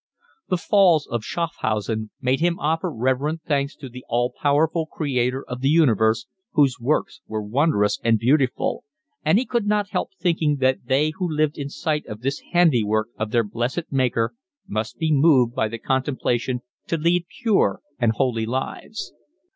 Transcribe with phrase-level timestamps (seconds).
[0.49, 5.61] The falls of Schaffhausen made him 'offer reverent thanks to the all powerful Creator of
[5.61, 8.83] the universe, whose works were wondrous and beautiful,'
[9.23, 13.09] and he could not help thinking that they who lived in sight of 'this handiwork
[13.19, 14.33] of their blessed Maker
[14.67, 19.13] must be moved by the contemplation to lead pure and holy lives.